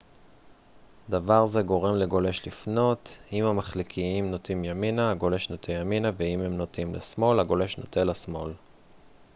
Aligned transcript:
דבר 1.09 1.45
זה 1.45 1.61
גורם 1.61 1.95
לגולש 1.95 2.47
לפנות 2.47 3.17
אם 3.31 3.45
המחליקיים 3.45 4.31
נוטים 4.31 4.63
ימינה 4.65 5.11
הגולש 5.11 5.49
נוטה 5.49 5.71
ימינה 5.71 6.11
ואם 6.17 6.41
הם 6.41 6.57
נוטים 6.57 6.95
לשמאל 6.95 7.39
הגולש 7.39 7.77
נוטה 7.77 8.03
לשמאל 8.03 8.51